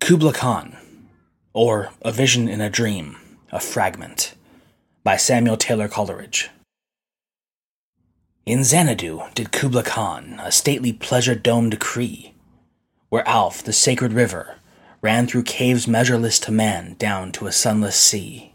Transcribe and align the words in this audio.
Kubla 0.00 0.32
Khan, 0.32 0.76
or 1.52 1.90
A 2.02 2.10
Vision 2.10 2.48
in 2.48 2.60
a 2.60 2.70
Dream, 2.70 3.16
a 3.52 3.60
Fragment, 3.60 4.34
by 5.04 5.16
Samuel 5.16 5.58
Taylor 5.58 5.88
Coleridge. 5.88 6.48
In 8.46 8.64
Xanadu 8.64 9.22
did 9.34 9.52
Kubla 9.52 9.84
Khan 9.84 10.40
a 10.42 10.50
stately 10.50 10.92
pleasure 10.92 11.34
dome 11.36 11.70
decree, 11.70 12.34
where 13.10 13.28
Alph, 13.28 13.62
the 13.62 13.74
sacred 13.74 14.14
river, 14.14 14.56
ran 15.02 15.26
through 15.26 15.44
caves 15.44 15.86
measureless 15.86 16.40
to 16.40 16.50
man 16.50 16.96
down 16.98 17.30
to 17.32 17.46
a 17.46 17.52
sunless 17.52 17.94
sea. 17.94 18.52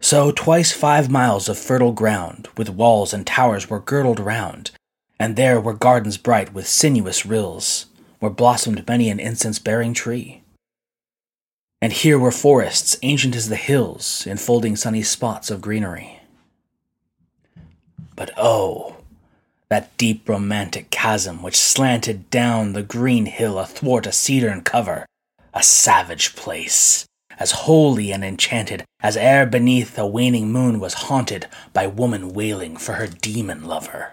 So 0.00 0.30
twice 0.30 0.72
five 0.72 1.10
miles 1.10 1.48
of 1.48 1.58
fertile 1.58 1.92
ground, 1.92 2.48
with 2.56 2.70
walls 2.70 3.12
and 3.12 3.26
towers 3.26 3.68
were 3.68 3.80
girdled 3.80 4.20
round, 4.20 4.70
and 5.18 5.36
there 5.36 5.60
were 5.60 5.74
gardens 5.74 6.16
bright 6.16 6.54
with 6.54 6.66
sinuous 6.66 7.26
rills, 7.26 7.86
where 8.20 8.30
blossomed 8.30 8.86
many 8.86 9.10
an 9.10 9.18
incense 9.18 9.58
bearing 9.58 9.92
tree. 9.92 10.42
And 11.82 11.92
here 11.92 12.18
were 12.18 12.30
forests 12.30 12.98
ancient 13.02 13.34
as 13.34 13.48
the 13.48 13.56
hills, 13.56 14.26
enfolding 14.26 14.76
sunny 14.76 15.02
spots 15.02 15.50
of 15.50 15.62
greenery. 15.62 16.20
But 18.14 18.30
oh, 18.36 18.96
that 19.70 19.96
deep 19.96 20.28
romantic 20.28 20.90
chasm 20.90 21.42
which 21.42 21.56
slanted 21.56 22.28
down 22.28 22.74
the 22.74 22.82
green 22.82 23.24
hill 23.26 23.58
athwart 23.58 24.06
a 24.06 24.12
cedarn 24.12 24.62
cover, 24.62 25.06
a 25.54 25.62
savage 25.62 26.36
place, 26.36 27.06
as 27.38 27.52
holy 27.52 28.12
and 28.12 28.22
enchanted 28.22 28.84
as 29.02 29.16
e'er 29.16 29.46
beneath 29.46 29.98
a 29.98 30.06
waning 30.06 30.52
moon 30.52 30.78
was 30.78 31.08
haunted 31.08 31.46
by 31.72 31.86
woman 31.86 32.34
wailing 32.34 32.76
for 32.76 32.94
her 32.94 33.06
demon 33.06 33.64
lover. 33.64 34.12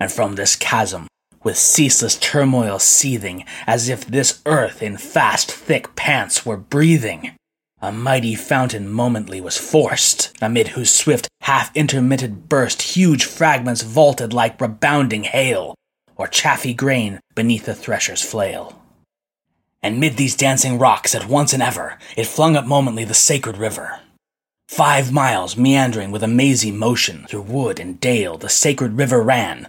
And 0.00 0.10
from 0.10 0.34
this 0.34 0.56
chasm 0.56 1.06
with 1.42 1.56
ceaseless 1.56 2.16
turmoil 2.16 2.78
seething, 2.78 3.44
as 3.66 3.88
if 3.88 4.06
this 4.06 4.40
earth 4.46 4.82
in 4.82 4.96
fast, 4.96 5.50
thick 5.50 5.94
pants 5.96 6.46
were 6.46 6.56
breathing. 6.56 7.34
A 7.80 7.90
mighty 7.90 8.36
fountain 8.36 8.88
momently 8.88 9.40
was 9.40 9.58
forced, 9.58 10.32
amid 10.40 10.68
whose 10.68 10.94
swift, 10.94 11.28
half 11.40 11.74
intermitted 11.76 12.48
burst 12.48 12.82
huge 12.82 13.24
fragments 13.24 13.82
vaulted 13.82 14.32
like 14.32 14.60
rebounding 14.60 15.24
hail, 15.24 15.74
or 16.14 16.28
chaffy 16.28 16.74
grain 16.74 17.18
beneath 17.34 17.64
the 17.64 17.74
thresher's 17.74 18.22
flail. 18.22 18.80
And 19.82 19.98
mid 19.98 20.16
these 20.16 20.36
dancing 20.36 20.78
rocks, 20.78 21.12
at 21.12 21.28
once 21.28 21.52
and 21.52 21.62
ever, 21.62 21.98
it 22.16 22.28
flung 22.28 22.54
up 22.54 22.66
momently 22.66 23.04
the 23.04 23.14
sacred 23.14 23.56
river. 23.56 23.98
Five 24.68 25.10
miles 25.10 25.56
meandering 25.56 26.12
with 26.12 26.22
a 26.22 26.28
mazy 26.28 26.70
motion 26.70 27.26
through 27.28 27.42
wood 27.42 27.80
and 27.80 27.98
dale, 27.98 28.38
the 28.38 28.48
sacred 28.48 28.96
river 28.96 29.20
ran, 29.20 29.68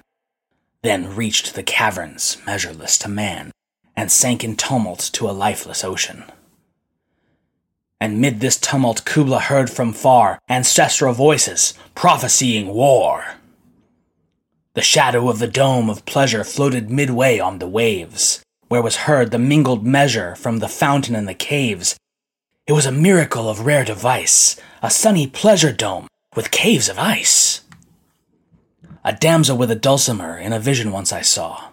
then 0.84 1.16
reached 1.16 1.56
the 1.56 1.64
caverns, 1.64 2.38
measureless 2.46 2.98
to 3.00 3.10
man, 3.10 3.52
and 3.96 4.12
sank 4.12 4.44
in 4.44 4.56
tumult 4.56 5.10
to 5.14 5.30
a 5.30 5.32
lifeless 5.32 5.84
ocean. 5.84 6.26
And 8.00 8.20
mid 8.20 8.42
this 8.42 8.58
tumult 8.58 9.06
Kubla 9.06 9.40
heard 9.40 9.70
from 9.70 9.94
far 9.94 10.40
ancestral 10.50 11.14
voices 11.14 11.74
prophesying 11.96 12.68
war. 12.68 13.36
The 14.74 14.82
shadow 14.82 15.30
of 15.30 15.40
the 15.40 15.48
dome 15.48 15.90
of 15.90 16.06
pleasure 16.06 16.44
floated 16.44 16.90
midway 16.90 17.40
on 17.40 17.60
the 17.60 17.68
waves, 17.68 18.44
where 18.68 18.82
was 18.82 19.08
heard 19.08 19.32
the 19.32 19.40
mingled 19.40 19.86
measure 19.86 20.36
from 20.36 20.60
the 20.60 20.68
fountain 20.68 21.16
and 21.16 21.28
the 21.28 21.34
caves. 21.34 21.96
It 22.68 22.74
was 22.74 22.86
a 22.86 22.92
miracle 22.92 23.48
of 23.48 23.66
rare 23.66 23.86
device, 23.86 24.60
a 24.82 24.90
sunny 24.90 25.28
pleasure 25.28 25.72
dome 25.72 26.08
with 26.36 26.52
caves 26.52 26.90
of 26.90 27.00
ice. 27.00 27.62
A 29.06 29.12
damsel 29.12 29.58
with 29.58 29.70
a 29.70 29.76
dulcimer 29.76 30.38
in 30.38 30.54
a 30.54 30.60
vision 30.60 30.94
once 30.94 31.12
I 31.12 31.22
saw. 31.22 31.72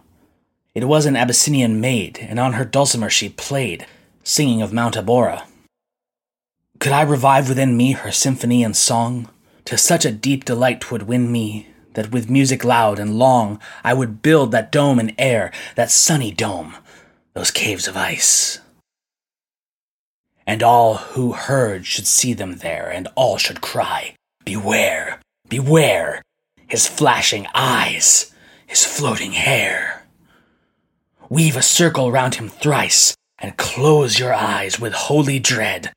It 0.75 0.89
was 0.89 1.07
an 1.07 1.15
Abyssinian 1.15 1.81
maid, 1.81 2.19
and 2.21 2.41
on 2.41 2.55
her 2.55 2.65
dulcimer 2.65 3.09
she 3.09 3.29
played, 3.29 3.87
singing 4.25 4.63
of 4.63 4.73
Mount 4.73 4.97
Abora. 4.97 5.45
Could 6.81 6.91
I 6.91 7.03
revive 7.03 7.49
within 7.49 7.77
me 7.77 7.93
her 7.93 8.11
symphony 8.11 8.65
and 8.65 8.77
song? 8.77 9.29
To 9.67 9.79
such 9.79 10.05
a 10.05 10.11
deep 10.11 10.45
delight 10.45 10.81
twould 10.81 11.05
win 11.05 11.31
me, 11.31 11.69
that 11.95 12.11
with 12.11 12.31
music 12.31 12.65
loud 12.65 12.99
and 12.99 13.17
long 13.17 13.61
I 13.85 13.95
would 13.95 14.23
build 14.23 14.51
that 14.51 14.73
dome 14.73 14.99
in 14.99 15.15
air, 15.17 15.53
that 15.77 15.93
sunny 15.93 16.33
dome, 16.33 16.77
those 17.35 17.53
caves 17.53 17.87
of 17.87 17.97
ice. 17.97 18.59
And 20.49 20.65
all 20.65 20.97
who 20.97 21.33
heard 21.33 21.87
should 21.87 22.09
see 22.09 22.33
them 22.33 22.57
there, 22.57 22.91
and 22.91 23.07
all 23.15 23.37
should 23.37 23.61
cry, 23.61 24.17
Beware, 24.45 25.21
beware, 25.49 26.23
his 26.71 26.87
flashing 26.87 27.47
eyes, 27.53 28.33
his 28.67 28.85
floating 28.85 29.33
hair. 29.33 30.07
Weave 31.29 31.57
a 31.57 31.63
circle 31.63 32.13
round 32.13 32.37
him 32.37 32.49
thrice, 32.49 33.15
and 33.39 33.57
close 33.57 34.19
your 34.19 34.33
eyes 34.33 34.79
with 34.79 34.93
holy 34.93 35.39
dread, 35.39 35.93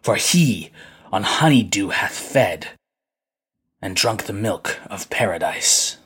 for 0.00 0.16
he 0.16 0.70
on 1.12 1.22
honey 1.22 1.62
dew 1.62 1.90
hath 1.90 2.14
fed, 2.14 2.68
and 3.82 3.94
drunk 3.94 4.24
the 4.24 4.32
milk 4.32 4.80
of 4.88 5.10
paradise. 5.10 5.98